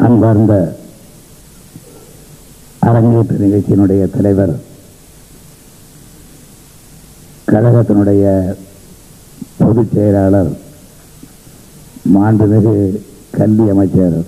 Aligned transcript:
அன்பார்ந்த 0.00 0.54
அரங்கேற்று 2.82 3.36
நிகழ்ச்சியினுடைய 3.38 4.02
தலைவர் 4.08 4.52
கழகத்தினுடைய 7.48 8.24
பொதுச் 9.58 9.92
செயலாளர் 9.94 10.50
மாண்புமிகு 12.14 12.74
கல்வி 13.30 13.66
அமைச்சர் 13.68 14.18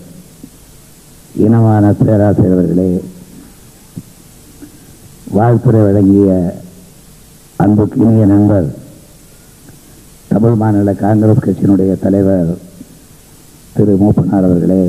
இனமான 1.39 1.93
பேராசிரியர்களே 2.01 2.91
வாழ்த்துறை 5.35 5.81
வழங்கிய 5.83 6.31
அன்புக்கு 7.57 7.99
இனிய 8.03 8.27
நண்பர் 8.27 8.69
தமிழ் 10.29 10.59
மாநில 10.61 10.93
காங்கிரஸ் 11.01 11.45
கட்சியினுடைய 11.45 11.93
தலைவர் 12.01 12.51
திரு 13.75 13.95
மூப்பனார் 14.03 14.47
அவர்களே 14.49 14.83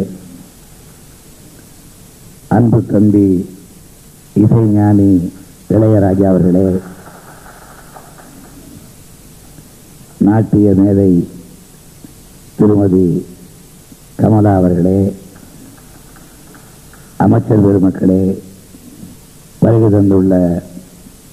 அன்பு 2.55 2.79
தம்பி 2.91 3.27
இசைஞானி 4.35 5.09
இளையராஜா 5.75 6.27
அவர்களே 6.31 6.65
நாட்டிய 10.27 10.73
மேதை 10.79 11.11
திருமதி 12.57 13.05
கமலா 14.19 14.53
அவர்களே 14.57 14.99
அமைச்சர் 17.25 17.63
பெருமக்களே 17.65 18.21
வருகை 19.63 19.89
தந்துள்ள 19.89 20.33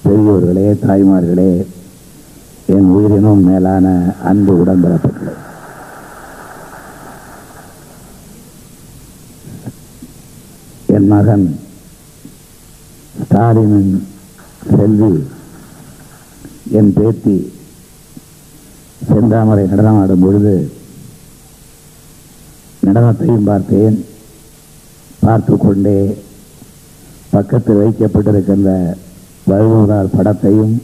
பெரியோர்களே 0.05 0.67
தாய்மார்களே 0.85 1.51
என் 2.75 2.89
உயிரினும் 2.95 3.43
மேலான 3.43 3.87
அன்பு 4.23 4.53
உடன்பிறப்புகளே. 4.61 5.33
என் 11.01 11.11
மகன் 11.11 11.45
ஸ்டாலினின் 13.19 13.93
செல்வி 14.73 15.13
என் 16.77 16.91
பேத்தி 16.97 17.37
செந்தாமரை 19.07 19.63
நடனமாடும் 19.71 20.23
பொழுது 20.25 20.53
நடனத்தையும் 22.85 23.47
பார்த்தேன். 23.49 23.97
பார்த்து 25.23 25.57
கொண்டே 25.57 25.97
பக்கத்தில் 27.33 27.81
வைக்கப்பட்டிருக்கின்ற 27.81 28.69
வழுவூரார் 29.49 30.13
படத்தையும் 30.17 30.77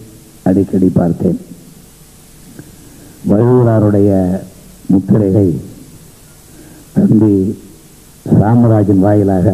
அடிக்கடி 0.44 0.92
பார்த்தேன். 1.00 1.40
வழுவூராருடைய 3.30 4.12
முத்திரைகள் 4.94 5.56
தம்பி 7.00 7.36
ராமராஜன் 8.44 9.06
வாயிலாக 9.08 9.50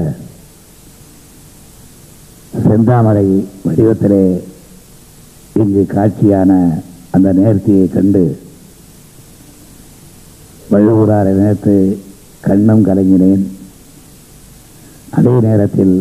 செந்தாமரை 2.61 3.27
வடிவத்திலே 3.65 4.41
இங்கு 5.53 5.85
காட்சியான 5.85 6.51
அந்த 7.09 7.33
நேர்த்தியை 7.33 7.91
கண்டு 7.93 8.23
வழுவூராரை 10.71 11.31
நினைத்து 11.33 11.75
கண்ணம் 12.47 12.85
கலங்கினேன். 12.85 13.43
அதே 15.09 15.33
நேரத்தில் 15.39 15.95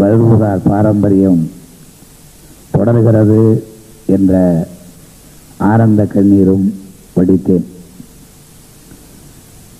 வழுவூரார் 0.00 0.64
பாரம்பரியம் 0.64 1.50
தொடர்கிறது 2.70 3.64
என்ற 4.06 4.32
ஆனந்த 5.56 6.04
கண்ணீரும் 6.04 6.66
வடித்தேன். 7.16 7.66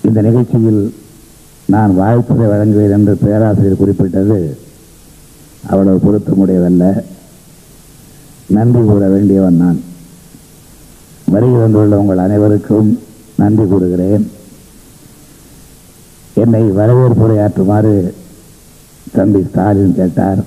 இந்த 0.01 0.21
நிகழ்ச்சியில் 0.21 0.95
நான் 1.65 1.97
வாழ்த்துறை 1.99 2.45
வழங்குவேன் 2.53 2.95
என்று 2.97 3.15
பேராசிரியர் 3.15 3.81
குறிப்பிட்டது 3.81 4.39
அவ்வளவு 5.69 5.99
பொருத்தமுடையதல்ல. 6.05 7.03
நன்றி 8.47 8.79
கூற 8.79 9.07
வேண்டியவன் 9.07 9.55
நான். 9.55 9.83
வருகை 11.25 11.55
வந்துள்ள 11.55 11.99
உங்கள் 11.99 12.17
அனைவருக்கும் 12.17 12.99
நன்றி 13.35 13.65
கூறுகிறேன். 13.65 14.31
என்னை 16.33 16.63
வரவேற்புரையாற்றுமாறு 16.63 18.13
தம்பி 19.11 19.43
ஸ்டாலின் 19.43 19.95
கேட்டார். 19.95 20.37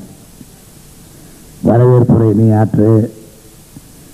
வரவேற்புரை 1.65 2.35
நீ 2.35 2.51
ஆற்று 2.51 3.13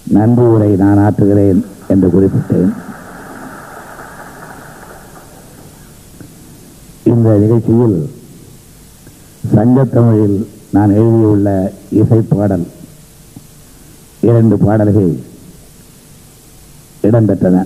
நன்றி 0.08 0.42
உரை 0.42 0.76
நான் 0.76 0.98
ஆற்றுகிறேன் 0.98 1.64
என்று 1.88 2.08
குறிப்பிட்டேன். 2.08 2.72
இந்த 7.04 7.38
நிகழ்ச்சியில் 7.38 8.10
சங்கத்தமிழில் 9.54 10.46
நான் 10.74 10.94
எழுதியுள்ள 11.00 11.48
இசை 12.00 12.18
பாடல் 12.20 12.64
இரண்டு 14.28 14.56
பாடல்கள் 14.62 15.10
இடம்பெற்றன. 17.08 17.56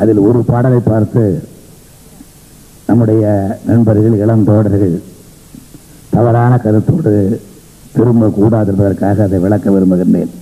அதில் 0.00 0.20
ஒரு 0.28 0.40
பாடலை 0.50 0.80
பார்த்து 0.88 1.22
நம்முடைய 2.88 3.24
நண்பர்கள் 3.68 4.18
இளம் 4.22 4.44
தோழர்கள் 4.48 4.94
தவறான 6.10 6.52
கருத்தோடு 6.64 7.14
திரும்ப 7.94 8.28
கூடாது 8.38 8.70
என்பதற்காக 8.72 9.22
அதை 9.22 9.40
விளக்க 9.46 9.70
விரும்புகின்றேன். 9.70 10.34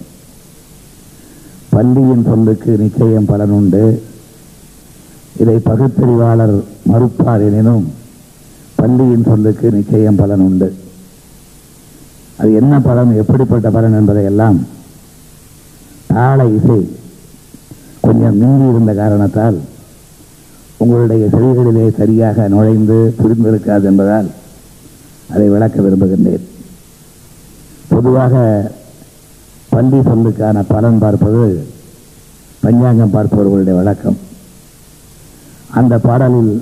பள்ளியின் 1.74 2.26
சொல்லுக்கு 2.30 2.72
நிச்சயம் 2.84 3.30
பலனுண்டு 3.32 3.84
இதை 5.42 5.56
பகுத்தறிவாளர் 5.70 6.56
மறுப்பார் 6.90 7.46
எனினும் 7.48 7.86
பள்ளியின் 8.80 9.26
சொல்லுக்கு 9.30 9.66
நிச்சயம் 9.78 10.20
பலன் 10.22 10.44
உண்டு. 10.48 10.68
அது 12.40 12.50
என்ன 12.54 12.74
பலன் 12.80 13.12
எப்படிப்பட்ட 13.22 13.70
பலன் 13.70 13.96
என்பதையெல்லாம் 14.00 14.58
தாள 16.12 16.46
இசை 16.56 16.78
கொஞ்சம் 18.00 18.36
நீங்கி 18.36 18.66
இருந்த 18.68 18.92
காரணத்தால் 18.94 19.58
உங்களுடைய 20.82 21.24
செவிகளிலே 21.32 21.86
சரியாக 21.96 22.48
நுழைந்து 22.48 22.98
புரிந்திருக்காது 23.20 23.84
என்பதால் 23.90 24.28
அதை 25.32 25.48
விளக்க 25.48 25.76
விரும்புகின்றேன். 25.82 26.44
பொதுவாக 27.88 28.34
பள்ளி 29.70 29.98
சொல்லுக்கான 29.98 30.62
பலன் 30.68 30.98
பார்ப்பது 30.98 31.44
பஞ்சாங்கம் 32.60 33.14
பார்ப்பவர்களுடைய 33.14 33.74
வழக்கம். 33.74 34.18
அந்த 35.80 35.98
பாடலில் 35.98 36.52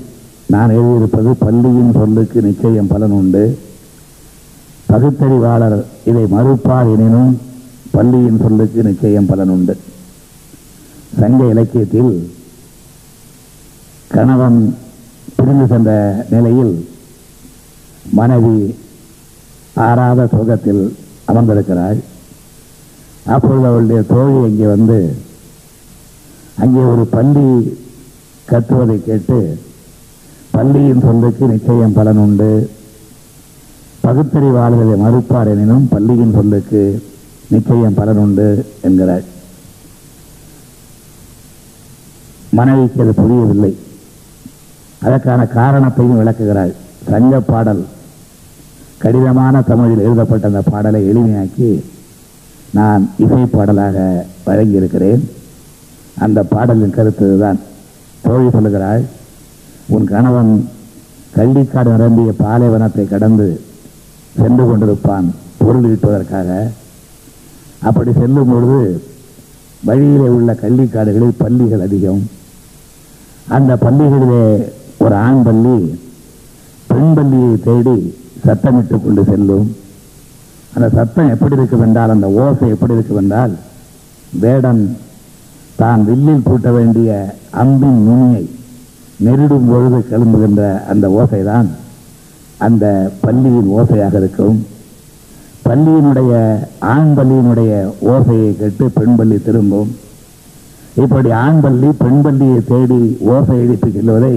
நான் 0.54 0.74
எழுதியிருப்பது 0.78 1.30
பள்ளியின் 1.44 1.92
சொல்லுக்கு 1.92 2.40
நிச்சயம் 2.40 2.90
பலன் 2.94 3.10
உண்டு. 3.10 3.44
பகுத்தறிவாளர் 4.86 5.78
இதை 6.04 6.24
மறுப்பார் 6.24 6.90
எனினும் 6.94 7.32
பள்ளியின் 7.90 8.40
சொல்லுக்கு 8.40 8.82
நிச்சயம் 8.82 9.26
பலன் 9.26 9.48
உண்டு 9.48 9.74
சங்க 11.20 11.44
இலக்கியத்தில் 11.44 12.12
கணவன் 14.08 14.58
பிரிந்து 15.36 15.66
சென்ற 15.66 15.90
நிலையில் 16.30 16.74
மனைவி 18.12 18.76
ஆறாத 19.74 20.26
சுகத்தில் 20.26 20.82
அமர்ந்திருக்கிறாள். 21.28 21.98
அப்பொழுது 23.26 23.66
அவளுடைய 23.66 24.02
தோழி 24.02 24.38
அங்கே 24.44 24.66
வந்து 24.66 24.98
அங்கே 26.56 26.78
ஒரு 26.78 27.04
பள்ளி 27.06 27.46
கத்துவதை 28.48 29.04
கேட்டு 29.04 29.38
பள்ளியின் 30.50 31.00
சொல்லுக்கு 31.00 31.46
நிச்சயம் 31.46 31.92
பலன் 31.92 32.16
உண்டு 32.16 32.50
பகுத்தறிவாளர்களை 34.06 34.96
மறுப்பார் 35.04 35.50
எனினும் 35.52 35.86
பள்ளியின் 35.92 36.36
சொல்லுக்கு 36.38 36.82
நிச்சயம் 37.52 37.96
பலன் 37.98 38.20
உண்டு 38.24 38.46
என்கிறாள் 38.86 39.24
மனைவிக்கு 42.58 43.00
அது 43.04 43.12
புரியவில்லை. 43.20 43.70
அதற்கான 45.06 45.40
காரணத்தையும் 45.58 46.20
விளக்குகிறாள் 46.20 46.72
சங்க 47.08 47.40
பாடல் 47.50 47.82
கடினமான 49.02 49.54
தமிழில் 49.70 50.04
எழுதப்பட்ட 50.06 50.50
அந்த 50.50 50.62
பாடலை 50.70 51.00
எளிமையாக்கி 51.10 51.70
நான் 52.78 53.02
இசை 53.24 53.42
பாடலாக 53.56 53.96
வழங்கியிருக்கிறேன். 54.46 55.22
அந்த 56.24 56.38
பாடலின் 56.52 56.96
கருத்து 56.96 57.26
தான் 57.44 57.58
தோழி 58.24 58.48
சொல்லுகிறாள் 58.56 59.04
உன் 59.94 60.06
கணவன் 60.14 60.52
கள்ளிக்காடு 61.36 61.90
நிரம்பிய 61.94 62.30
பாலைவனத்தை 62.44 63.04
கடந்து 63.14 63.48
சென்று 64.40 64.64
கொண்டிருப்பான் 64.64 65.26
பொருள் 65.60 65.86
ஈட்டுவதற்காக 65.90 66.50
அப்படி 67.88 68.10
செல்லும் 68.18 68.50
பொழுது 68.52 68.80
வழியிலே 69.88 70.28
உள்ள 70.36 70.50
கள்ளிக்காடுகளில் 70.62 71.40
பள்ளிகள் 71.42 71.84
அதிகம். 71.86 72.22
அந்த 73.56 73.72
பள்ளிகளிலே 73.84 74.44
ஒரு 75.04 75.14
ஆண் 75.26 75.42
பள்ளி 75.46 75.76
பெண் 76.90 77.14
பள்ளியை 77.16 77.52
தேடி 77.66 77.96
சத்தமிட்டு 78.46 78.96
கொண்டு 79.04 79.24
செல்லும். 79.30 79.66
அந்த 80.74 80.88
சத்தம் 80.96 81.32
எப்படி 81.34 81.56
இருக்கும் 81.58 81.84
என்றால் 81.86 82.14
அந்த 82.14 82.28
ஓசை 82.42 82.68
எப்படி 82.74 82.96
இருக்கும் 82.96 83.20
என்றால் 83.22 83.52
வேடன் 84.42 84.82
தான் 85.80 86.02
வில்லில் 86.08 86.46
பூட்ட 86.46 86.68
வேண்டிய 86.78 87.10
அம்பின் 87.62 88.00
நுனியை 88.06 88.44
நெருடும் 89.26 89.68
பொழுது 89.70 89.98
கிளம்புகின்ற 90.10 90.62
அந்த 90.92 91.08
ஓசைதான். 91.20 91.68
அந்த 92.64 93.12
பள்ளியின் 93.20 93.70
ஓசையாக 93.78 94.14
இருக்கும். 94.22 94.66
பள்ளியினுடைய 95.68 96.32
ஆண் 96.78 97.12
பள்ளியினுடைய 97.16 97.72
ஓசையை 98.12 98.50
கேட்டு 98.56 98.90
பெண் 98.98 99.16
பள்ளி 99.16 99.38
திரும்பும். 99.42 99.90
இப்படி 101.04 101.30
ஆண் 101.30 101.60
பள்ளி 101.60 101.88
பெண் 102.02 102.22
பள்ளியை 102.22 102.58
தேடி 102.68 103.00
ஓசை 103.32 103.56
எழுப்பி 103.58 103.90
செல்வதை 103.90 104.34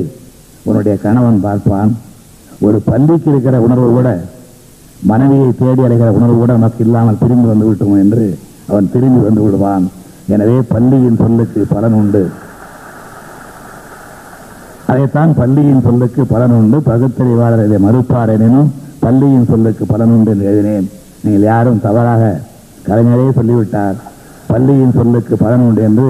உன்னுடைய 0.64 0.98
கணவன் 0.98 1.40
பார்ப்பான். 1.46 1.98
ஒரு 2.66 2.80
பள்ளிக்கு 2.90 3.30
இருக்கிற 3.32 3.62
உணர்வு 3.62 3.90
கூட 3.92 4.10
மனைவியை 5.12 5.52
தேடி 5.60 5.82
அடைகிற 5.82 6.10
உணர்வு 6.18 6.38
கூட 6.38 6.52
நமக்கு 6.54 6.84
இல்லாமல் 6.86 7.22
திரும்பி 7.22 7.48
வந்து 7.48 7.68
விட்டோம் 7.70 8.02
என்று 8.04 8.26
அவன் 8.68 8.90
திரும்பி 8.94 9.22
வந்து 9.28 9.42
விடுவான். 9.42 9.86
எனவே 10.34 10.58
பள்ளியின் 10.74 11.20
சொல்லுக்கு 11.24 11.66
பலன் 11.74 11.94
உண்டு. 11.94 12.24
அதைத்தான் 14.92 15.32
பள்ளியின் 15.40 15.84
சொல்லுக்கு 15.88 16.22
பலன் 16.34 16.54
உண்டு. 16.60 16.78
பகுத்தறிவாளர் 16.90 17.66
இதை 17.66 17.80
மறுப்பார் 17.88 18.32
எனினும் 18.36 18.70
பள்ளியின் 19.00 19.50
சொல்லுக்கு 19.50 19.84
பலன் 19.86 20.14
உண்டு 20.16 20.32
என்று 20.32 20.46
எழுதினேன். 20.52 20.88
நீங்கள் 21.24 21.48
யாரும் 21.50 21.82
தவறாக 21.86 22.24
கலைஞரே 22.88 23.28
சொல்லிவிட்டார். 23.40 23.98
பள்ளியின் 24.52 24.96
சொல்லுக்கு 25.00 25.34
பலன் 25.44 25.66
உண்டு 25.68 25.82
என்று 25.90 26.08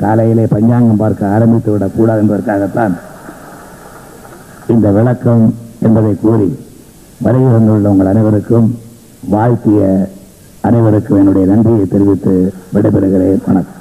காலையிலே 0.00 0.46
பஞ்சாங்கம் 0.54 1.02
பார்க்க 1.02 1.34
ஆரம்பித்து 1.34 1.70
விடக்கூடாது 1.72 2.22
என்பதற்காகத்தான் 2.22 2.94
இந்த 4.74 4.88
விளக்கம் 4.98 5.44
என்பதை 5.86 6.12
கூறி 6.24 6.48
வருகை 7.26 7.50
வந்துள்ள 7.52 7.90
உங்கள் 7.90 8.12
அனைவருக்கும் 8.14 8.68
வாழ்த்திய 9.34 9.82
அனைவருக்கும் 10.68 11.18
என்னுடைய 11.18 11.46
நன்றியை 11.52 11.86
தெரிவித்து 11.86 12.34
விடைபெறுகிறேன். 12.74 13.42
வணக்கம். 13.46 13.75